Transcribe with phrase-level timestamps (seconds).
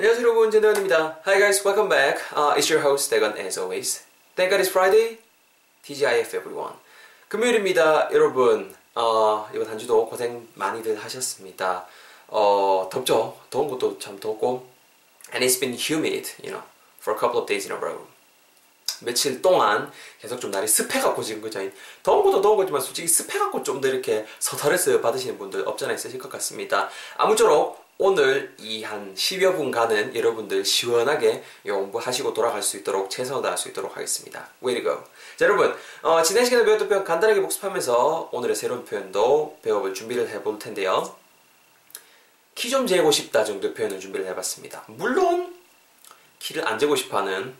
[0.00, 1.20] 안녕하세요 여러분 전대건입니다.
[1.26, 2.24] Hi guys, welcome back.
[2.34, 4.02] Uh, it's your host 대건 as always.
[4.34, 5.18] Thank God it's Friday.
[5.82, 6.72] TGIF everyone.
[7.28, 8.74] 금요일입니다, 여러분.
[8.94, 11.86] 어, 이번 한 주도 고생 많이들 하셨습니다.
[12.28, 13.36] 어, 덥죠?
[13.50, 14.66] 더운 것도 참 덥고,
[15.34, 16.64] and it's been humid, you know,
[17.02, 18.06] for a couple of days in a row.
[19.02, 21.60] 며칠 동안 계속 좀 날이 습해갖고 지금 그죠?
[22.02, 26.30] 더운 것도 더운 거지만 솔직히 습해갖고 좀 더 이렇게 스트레스 받으시는 분들 없잖아 있으실 것
[26.32, 26.88] 같습니다.
[27.18, 27.79] 아무쪼록
[28.10, 33.94] 오늘 이 한 10여 분간은 여러분들 시원하게 공부하시고 돌아갈 수 있도록 최선을 다할 수 있도록
[33.94, 34.48] 하겠습니다.
[34.64, 35.04] Way to go.
[35.36, 40.58] 자, 여러분, 어, 지난 시간에 배웠던 표현 간단하게 복습하면서 오늘의 새로운 표현도 배워볼 준비를 해볼
[40.58, 41.14] 텐데요.
[42.54, 44.84] 키 좀 재고 싶다 정도의 표현을 준비를 해봤습니다.
[44.86, 45.54] 물론,
[46.38, 47.54] 키를 안 재고 싶어 하는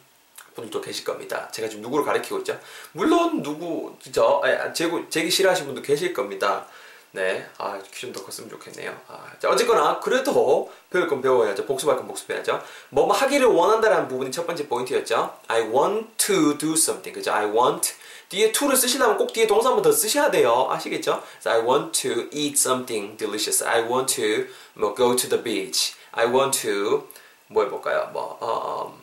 [0.55, 1.51] 분들도 계실 겁니다.
[1.53, 2.59] 제가 지금 누구를 가리키고 있죠?
[2.93, 6.67] 물론 누구 저 아, 재고 재기 싫어하시는 분도 계실 겁니다.
[7.13, 8.97] 네, 아, 키좀더 컸으면 좋겠네요.
[9.09, 11.67] 아, 자, 어쨌거나, 그래도 배울 건 배워야죠.
[11.67, 12.63] 복습할 건 복습해야죠.
[12.91, 15.39] 뭐 하기를 원한다라는 부분이 첫 번째 포인트였죠.
[15.49, 17.13] I want to do something.
[17.13, 17.33] 그죠?
[17.33, 17.95] I want.
[18.29, 20.69] 뒤에 to를 쓰시려면 꼭 뒤에 동사 한번 더 쓰셔야 돼요.
[20.71, 21.21] 아시겠죠?
[21.41, 23.65] So I want to eat something delicious.
[23.65, 25.95] I want to 뭐 go to the beach.
[26.13, 27.09] I want to
[27.49, 28.11] 뭐 해볼까요?
[28.13, 28.97] 뭐, 어,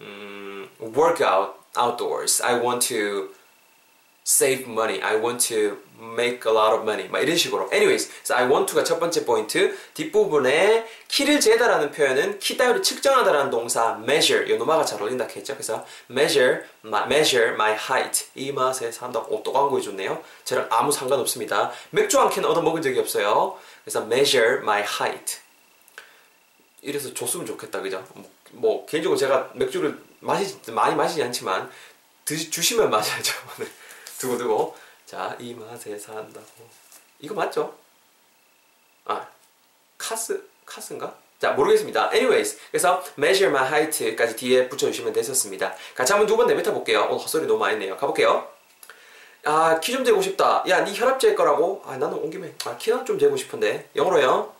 [0.00, 2.40] 음, work out outdoors.
[2.42, 3.34] I want to
[4.26, 5.00] save money.
[5.02, 7.08] I want to make a lot of money.
[7.08, 7.68] 막 이런 식으로.
[7.72, 9.76] Anyways, so I want to가 첫 번째 포인트.
[9.94, 14.50] 뒷부분에 키를 재다라는 표현은 키 따위를 측정하다라는 동사 measure.
[14.52, 15.54] 이 노마가 잘 어울린다 했죠.
[15.54, 18.26] 그래서 measure my, measure my height.
[18.34, 20.22] 이 맛에 산다고 또 광고해 줬네요.
[20.44, 21.70] 저랑 아무 상관없습니다.
[21.90, 23.58] 맥주 한 캔 얻어 먹은 적이 없어요.
[23.84, 25.38] 그래서 measure my height.
[26.82, 27.80] 이래서 줬으면 좋겠다.
[27.80, 28.04] 그죠?
[28.14, 31.70] 뭐, 뭐 개인적으로 제가 맥주를 마시 많이 마시지 않지만
[32.24, 33.32] 드, 주시면 마셔야죠.
[34.28, 34.74] 두고두고
[35.06, 36.46] 자, 이 맛에 산다고.
[37.20, 37.74] 이거 맞죠?
[39.04, 39.26] 아,
[39.98, 41.14] 카스, 카스인가?
[41.38, 42.10] 자, 모르겠습니다.
[42.14, 42.58] anyways.
[42.70, 45.74] 그래서 measure my height까지 뒤에 붙여주시면 됐었습니다.
[45.94, 47.02] 같이 한번 두 번 내뱉어 볼게요.
[47.10, 47.96] 오늘 헛소리 너무 많이 했네요.
[47.96, 48.48] 가볼게요.
[49.44, 50.64] 아, 키 좀 재고 싶다.
[50.68, 51.82] 야, 네 혈압 잴 거라고?
[51.86, 52.54] 아, 나는 온 김에.
[52.64, 53.90] 아, 키는 좀 재고 싶은데.
[53.94, 54.54] 영어로요.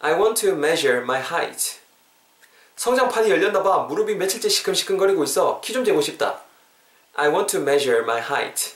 [0.00, 1.78] I want to measure my height.
[2.76, 3.84] 성장판이 열렸나봐.
[3.84, 5.62] 무릎이 며칠째 시큼시큼거리고 있어.
[5.62, 6.42] 키 좀 재고 싶다.
[7.16, 8.74] I want to measure my height.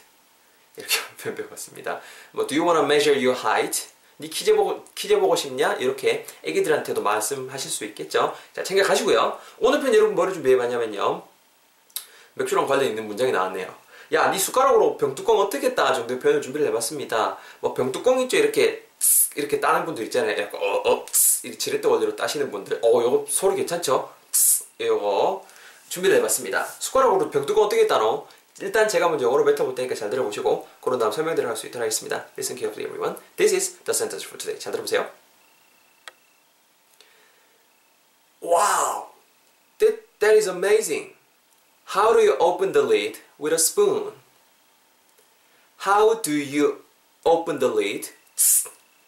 [0.76, 2.00] 이렇게 표현 배웠습니다.
[2.32, 3.88] 뭐 Do you want to measure your height?
[4.16, 5.74] 네키 재보고 키 재보고 싶냐?
[5.74, 8.34] 이렇게 애기들한테도 말씀하실 수 있겠죠.
[8.54, 9.38] 자 챙겨 가시고요.
[9.58, 11.22] 오늘 편 여러분 뭐를 준비해봤냐면요.
[12.34, 13.74] 맥주랑 관련 있는 문장이 나왔네요.
[14.12, 15.92] 야, 네 숟가락으로 병뚜껑 어떻게 따?
[15.92, 17.38] 정도의 표현을 준비를 해봤습니다.
[17.60, 18.36] 뭐 병뚜껑 있죠?
[18.36, 18.86] 이렇게
[19.36, 20.40] 이렇게 따는 분들 있잖아요.
[20.40, 21.06] 약간 어, 어,
[21.42, 22.80] 이렇게 지렛대 원리로 따시는 분들.
[22.82, 24.10] 어, 요거 소리 괜찮죠?
[24.80, 25.46] 요거
[25.90, 26.64] 준비를 해봤습니다.
[26.78, 28.26] 숟가락으로 병 뚜껑 어떻게 따노?
[28.60, 32.26] 일단 제가 먼저 영어로 뱉어볼 테니까 잘 들어보시고 그런 다음 설명 들어갈 수 있도록 하겠습니다.
[32.38, 33.20] Listen carefully everyone.
[33.36, 34.58] This is the sentence for today.
[34.58, 35.10] 잘 들어보세요.
[38.40, 39.08] Wow!
[39.78, 41.14] That, that is amazing.
[41.94, 44.12] How do you open the lid with a spoon?
[45.78, 46.84] How do you
[47.24, 48.10] open the lid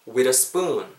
[0.04, 0.96] with a spoon?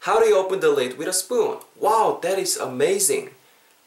[0.00, 1.58] How do you open the lid with a spoon?
[1.78, 3.30] Wow, that is amazing.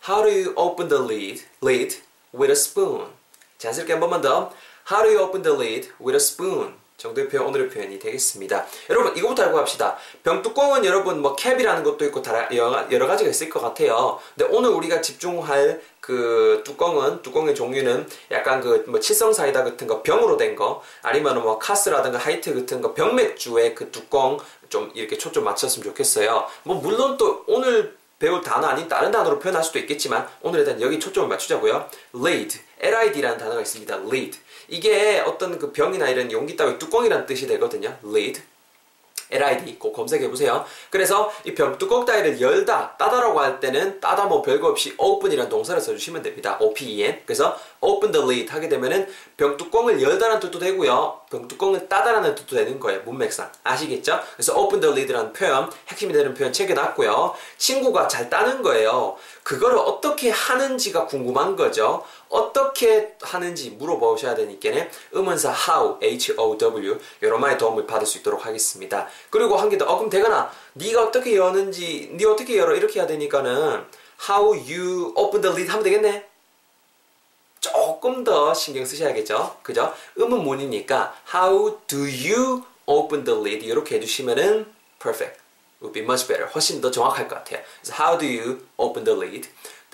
[0.07, 1.97] How do you open the lid, lid
[2.31, 3.07] with a spoon?
[3.57, 4.51] 자연스럽게 한 번만 더.
[4.91, 6.75] How do you open the lid with a spoon?
[6.97, 8.65] 정도의 표현, 오늘의 표현이 되겠습니다.
[8.91, 9.97] 여러분, 이거부터 알고 갑시다.
[10.23, 12.21] 병뚜껑은 여러분, 뭐, 캡이라는 것도 있고,
[12.51, 14.19] 여러 가지가 있을 것 같아요.
[14.37, 20.03] 근데 오늘 우리가 집중할 그 뚜껑은, 뚜껑의 종류는 약간 그, 뭐, 칠성 사이다 같은 거,
[20.03, 24.37] 병으로 된 거, 아니면 뭐, 카스라든가 하이트 같은 거, 병맥주의 그 뚜껑
[24.69, 26.47] 좀 이렇게 초점 맞췄으면 좋겠어요.
[26.63, 30.99] 뭐, 물론 또 오늘 배울 단어 아닌 다른 단어로 표현할 수도 있겠지만 오늘 일단 여기
[30.99, 31.89] 초점을 맞추자고요.
[32.15, 33.95] lid, lid라는 단어가 있습니다.
[34.07, 34.39] lid.
[34.67, 37.97] 이게 어떤 그 병이나 이런 용기 따위 뚜껑이라는 뜻이 되거든요.
[38.03, 38.41] lid.
[39.31, 40.65] LID 꼭 검색해 보세요.
[40.91, 45.81] 그래서 이 병 뚜껑 따위를 열다, 따다라고 할 때는 따다 뭐 별거 없이 open이라는 동사를
[45.81, 46.57] 써주시면 됩니다.
[46.59, 47.21] O-P-E-N.
[47.25, 49.07] 그래서 open the lid 하게 되면은
[49.37, 51.21] 병 뚜껑을 열다라는 뜻도 되고요.
[51.29, 53.01] 병 뚜껑을 따다라는 뜻도 되는 거예요.
[53.05, 53.51] 문맥상.
[53.63, 54.19] 아시겠죠?
[54.35, 57.35] 그래서 open the lid라는 표현, 핵심이 되는 표현 챙겨놨고요.
[57.57, 59.15] 친구가 잘 따는 거예요.
[59.43, 62.03] 그거를 어떻게 하는지가 궁금한 거죠.
[62.29, 69.07] 어떻게 하는지 물어보셔야 되니까는 음원사 how, H-O-W 여러마의 도움을 받을 수 있도록 하겠습니다.
[69.29, 73.07] 그리고 한 개 더, 어 그럼 대가나 네가 어떻게 여는지, 네 어떻게 열어 이렇게 해야
[73.07, 73.83] 되니까는
[74.29, 76.25] how you open the lid 하면 되겠네.
[77.65, 79.57] 조금 더 신경 쓰셔야겠죠.
[79.63, 79.91] 그죠?
[80.19, 85.39] 음은 문이니까 how do you open the lid 이렇게 해주시면은 perfect.
[85.81, 86.47] would be much better.
[86.53, 87.61] 훨씬 더 정확할 것 같아요.
[87.81, 89.49] 그래서 how do you open the lid?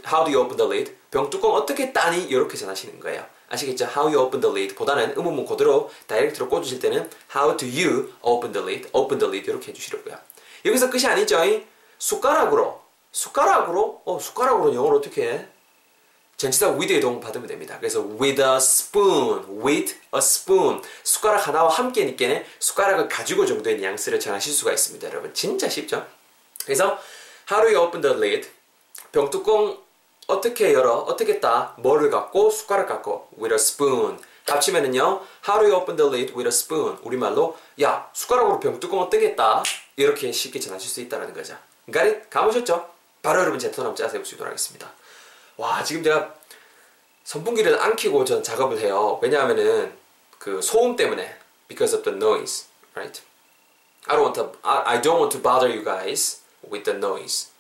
[0.06, 0.94] How do you open the lid?
[1.12, 2.23] 병 뚜껑 어떻게 따니?
[2.23, 3.25] 이렇게 전하시는 거예요.
[3.47, 3.85] 아시겠죠?
[3.85, 8.51] How you open the lid 보다는 의문문 그대로 다이렉트로 꽂으실 때는 How do you open
[8.51, 8.89] the lid?
[8.91, 10.18] Open the lid 이렇게 해주시려고요.
[10.65, 11.39] 여기서 끝이 아니죠.
[11.97, 12.81] 숟가락으로
[13.13, 15.47] 숟가락으로 어 숟가락으로 영어로 어떻게 해?
[16.38, 17.78] 전치사 with의 도움 받으면 됩니다.
[17.80, 24.51] 그래서 with a spoon, with a spoon 숟가락 하나와 함께니까 숟가락을 가지고 정도의 뉘앙스를 전하실
[24.54, 25.07] 수가 있습니다.
[25.07, 26.07] 여러분 진짜 쉽죠?
[26.66, 27.00] 그래서
[27.51, 28.50] how do you open the lid?
[29.12, 29.78] 병뚜껑
[30.28, 30.95] 어떻게 열어?
[30.95, 31.75] 어떻게 따?
[31.78, 32.50] 뭐를 갖고?
[32.50, 36.98] 숟가락 갖고 with a spoon 합치면은요 how do you open the lid with a spoon?
[37.04, 39.62] 우리말로 야 숟가락으로 병뚜껑 어떻게 따?
[39.95, 41.56] 이렇게 쉽게 전하실 수 있다는 거죠.
[41.95, 42.30] it?
[42.30, 42.89] 감으셨죠?
[43.22, 44.92] 바로 여러분 제톤 한번 짜서 해보시도록 하겠습니다.
[45.62, 46.34] 와 지금 제가
[47.24, 49.19] 선풍기를 안 켜고 전 작업을 해요.
[49.22, 49.96] 왜냐하면은
[50.40, 51.38] 그 소음 때문에
[51.68, 52.66] because of the noise,
[52.96, 53.22] right?
[54.08, 57.52] I don't want to I, I don't want to bother you guys with the noise.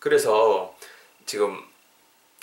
[0.00, 0.74] 그래서
[1.26, 1.68] 지금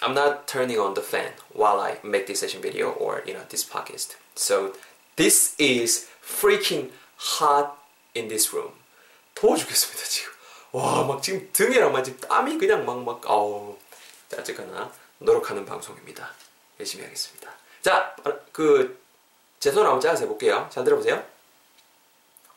[0.01, 3.45] I'm not turning on the fan while I make this session video or you know
[3.50, 4.18] this podcast.
[4.36, 4.74] So
[5.15, 7.74] this is freaking hot
[8.13, 8.74] in this room.
[9.33, 10.31] 더워 죽겠습니다 지금.
[10.74, 13.81] 와 막 지금 등이랑 막 지금 땀이 그냥 막막 아우.
[14.31, 14.89] 자, 어쨌거나
[15.19, 16.31] 노력하는 방송입니다.
[16.80, 17.51] 열심히 하겠습니다.
[17.81, 18.16] 자,
[18.54, 18.98] 그
[19.60, 20.68] 제 손 한번 짜서 해볼게요.
[20.72, 21.22] 잘 들어보세요.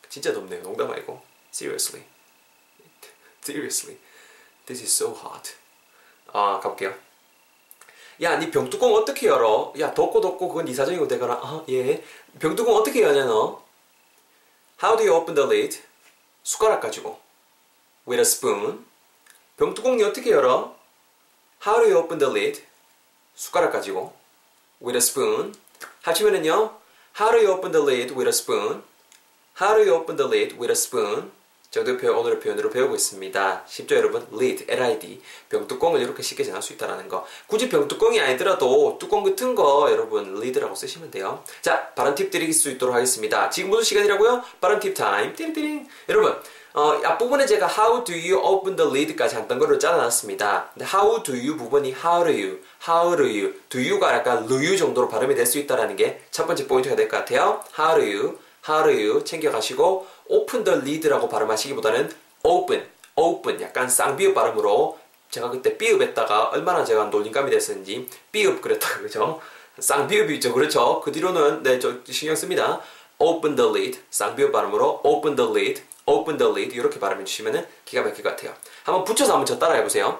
[0.09, 0.63] 진짜 덥네요.
[0.63, 1.21] 농담 아니고.
[1.53, 2.03] Seriously.
[3.43, 3.99] Seriously.
[4.65, 5.53] This is so hot.
[6.33, 6.95] 아, 가볼게요.
[8.21, 9.73] 야, 니 병뚜껑 어떻게 열어?
[9.77, 11.33] 야, 덥고 덥고 그건 니 사정이고 되거나.
[11.33, 12.01] 아, 예.
[12.39, 13.63] 병뚜껑 어떻게 여냐 너?
[14.81, 15.83] How do you open the lid?
[16.43, 17.19] 숟가락 가지고.
[18.07, 18.85] With a spoon.
[19.57, 20.75] 병뚜껑 니 어떻게 열어?
[21.65, 22.61] How do you open the lid?
[23.33, 24.13] 숟가락 가지고.
[24.79, 25.55] With a spoon.
[26.03, 26.77] 합치면은요.
[27.19, 28.83] How do you open the lid with a spoon?
[29.59, 31.31] How do you open the lid with a spoon?
[31.71, 33.63] 정도 표현, 오늘의 표현으로 배우고 있습니다.
[33.67, 34.27] 쉽죠, 여러분?
[34.31, 35.21] lid, lid.
[35.49, 37.25] 병뚜껑을 이렇게 쉽게 전할 수 있다는 거.
[37.47, 41.43] 굳이 병뚜껑이 아니더라도 뚜껑 같은 거 여러분 lid라고 쓰시면 돼요.
[41.63, 43.49] 자, 발음 팁 드릴 수 있도록 하겠습니다.
[43.49, 44.43] 지금 무슨 시간이라고요?
[44.61, 45.35] 발음 팁 타임.
[45.35, 45.87] 띠링띠링.
[46.09, 46.39] 여러분,
[46.77, 50.71] 어, 앞부분에 제가 how do you open the lid까지 한 덩어리로 짜놨습니다.
[50.73, 54.77] 근데 how do you 부분이 how do you, how do you, do you가 약간 루유
[54.77, 57.61] 정도로 발음이 될 수 있다는 게 첫 번째 포인트가 될 것 같아요.
[57.79, 58.37] how do you,
[58.67, 62.11] how do you 챙겨가시고 open the lid라고 발음하시기보다는
[62.43, 62.85] open,
[63.15, 64.99] open 약간 쌍비읍 발음으로
[65.31, 69.39] 제가 그때 비읍했다가 얼마나 제가 놀림감이 됐었는지 비읍 그랬다가 그죠?
[69.79, 70.99] 쌍비읍이죠 그렇죠?
[70.99, 72.81] 그 뒤로는 네저 신경 씁니다.
[73.19, 78.03] Open the lid 쌍비읍 발음으로 open the lid open the lid 이렇게 발음해 주시면 기가
[78.03, 78.53] 막힐 것 같아요.
[78.83, 80.19] 한번 붙여서 한번 저 따라해 보세요.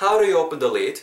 [0.00, 1.02] How do you open the lid?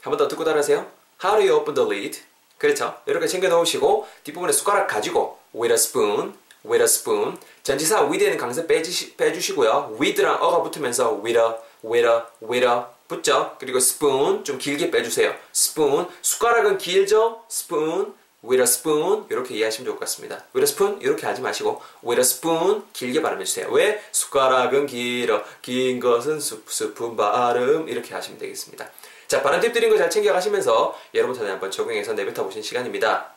[0.00, 0.86] 한번 더 듣고 따라하세요.
[1.22, 2.20] How do you open the lid?
[2.58, 2.96] 그렇죠.
[3.06, 6.34] 이렇게 챙겨 넣으시고 뒷부분에 숟가락 가지고 with a spoon,
[6.64, 9.96] with a spoon 전치사 with에는 강세 빼주시, 빼주시고요.
[10.00, 13.56] with랑 어가 붙으면서 with a, with a, with a 붙죠.
[13.58, 15.34] 그리고 spoon 좀 길게 빼주세요.
[15.54, 17.42] spoon 숟가락은 길죠.
[17.50, 18.14] spoon
[18.44, 20.36] with a spoon 이렇게 이해하시면 좋을 것 같습니다.
[20.54, 23.68] with a spoon 이렇게 하지 마시고 with a spoon 길게 발음해 주세요.
[23.70, 24.02] 왜?
[24.12, 28.88] 숟가락은 길어 긴 것은 수, 스푼 발음 이렇게 하시면 되겠습니다.
[29.26, 33.32] 자 발음 팁 드린 거 잘 챙겨 가시면서 여러분 전에 한번 적용해서 내뱉어 보신 시간입니다.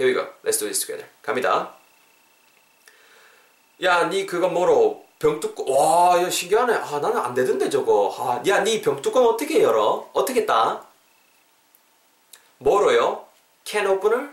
[0.00, 0.32] Here we go.
[0.44, 1.06] Let's do this together.
[1.22, 1.74] 갑니다.
[3.82, 6.74] 야, 니 그거 뭐로 병 뚜껑 와, 야 신기하네.
[6.74, 8.14] 아, 나는 안 되던데 저거.
[8.18, 10.08] 아, 야, 니 병 뚜껑 어떻게 열어?
[10.14, 10.84] 어떻게 따?
[12.58, 13.27] 뭐로요?
[13.68, 14.30] Can opener?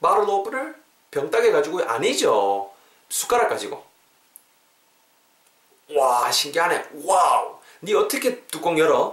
[0.00, 0.74] Bottle opener?
[1.12, 2.72] 병 따개 가지고 아니죠.
[3.08, 3.86] 숟가락 가지고.
[5.94, 6.88] 와, 신기하네.
[7.04, 7.60] Wow.
[7.80, 9.12] 니 어떻게 뚜껑 열어?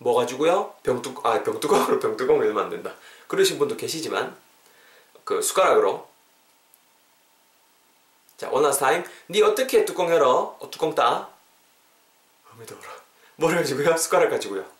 [0.00, 0.74] 뭐 가지고요?
[0.82, 2.94] 병뚜 아 병뚜껑으로 병뚜껑을 열면 안 된다.
[3.26, 4.36] 그러신 분도 계시지만
[5.24, 6.08] 그 숟가락으로
[8.36, 10.56] 자 last time 니 어떻게 뚜껑 열어?
[10.60, 11.30] 어, 뚜껑 따?
[12.52, 12.88] 어미 더워라.
[13.36, 13.96] 뭐를 가지고요?
[13.96, 14.77] 숟가락 가지고요.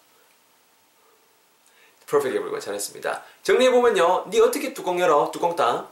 [2.09, 3.23] Perfect everyone 잘했습니다.
[3.43, 4.27] 정리해보면요.
[4.31, 5.31] 니 어떻게 뚜껑 열어?
[5.33, 5.89] 뚜껑 따?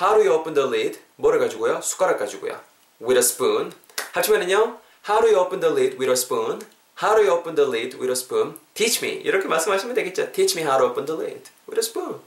[0.00, 1.00] How do you open the lid?
[1.16, 1.80] 뭐를 가지고요?
[1.80, 2.60] 숟가락 가지고요.
[3.00, 3.72] With a spoon.
[4.12, 4.78] 합치면은요.
[5.08, 6.62] How do you open the lid with a spoon?
[7.02, 8.58] How do you open the lid with a spoon?
[8.74, 9.20] Teach me.
[9.22, 10.32] 이렇게 말씀하시면 되겠죠.
[10.32, 12.20] Teach me how to open the lid with a spoon.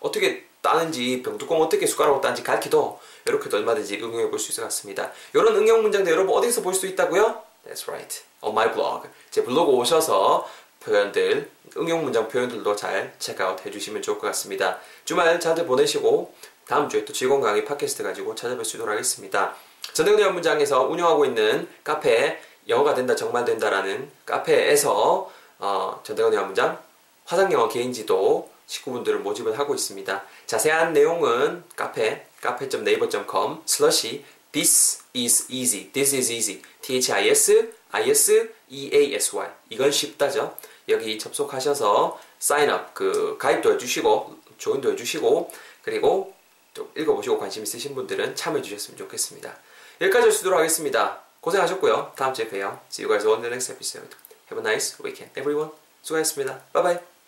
[0.00, 5.10] 어떻게 따는지, 병뚜껑 어떻게 숟가락으로 따는지 가르치도 이렇게도 얼마든지 응용해 볼 수 있을 것 같습니다.
[5.34, 7.42] 이런 응용 문장들 여러분 어디서 볼 수 있다고요?
[7.66, 8.22] That's right.
[8.42, 9.08] On my blog.
[9.30, 10.46] 제 블로그 오셔서
[10.80, 14.78] 표현들, 응용 문장 표현들도 잘 체크아웃 해주시면 좋을 것 같습니다.
[15.04, 16.34] 주말 잘들 보내시고
[16.66, 19.54] 다음 주에 또 즐거운 강의 팟캐스트 가지고 있도록 하겠습니다.
[19.92, 26.78] 전대훈의 문장에서 운영하고 있는 카페 영어가 된다 정말 된다라는 카페에서 어, 전대건의 문장
[27.24, 30.22] 화상영어 개인지도 식구분들을 모집을 하고 있습니다.
[30.46, 40.56] 자세한 내용은 카페 카페.naver.com 슬러시 this is easy this is easy t-h-i-s i-s-e-a-s-y 이건 쉽다죠.
[40.90, 46.34] 여기 접속하셔서 사인업 그 가입도 해주시고 조인도 해주시고 그리고
[46.74, 49.56] 또 읽어보시고 관심 있으신 분들은 참여해 주셨으면 좋겠습니다.
[50.00, 51.20] 여기까지 있도록 하겠습니다.
[51.40, 52.12] 고생하셨고요.
[52.16, 52.80] 다음 주에 봬요.
[52.90, 54.16] See you guys in the next episode.
[54.50, 55.72] Have a nice weekend, everyone.
[56.02, 56.60] 수고하셨습니다.
[56.72, 57.19] Bye bye.